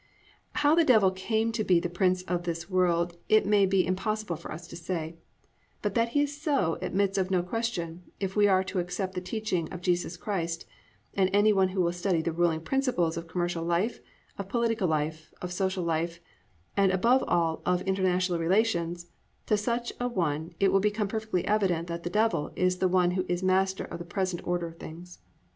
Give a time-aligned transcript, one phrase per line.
[0.53, 4.51] How the Devil came to be Prince of this world it may be impossible for
[4.51, 5.15] us to say,
[5.83, 9.21] but that he is so admits of no question, if we are to accept the
[9.21, 10.65] teaching of Jesus Christ,
[11.13, 13.99] and any one who will study the ruling principles of commercial life,
[14.39, 16.19] of political life, of social life,
[16.75, 19.05] and above all of international relations,
[19.45, 23.11] to such an one it will become perfectly evident that the Devil is the one
[23.11, 25.19] who is master of the present order of things.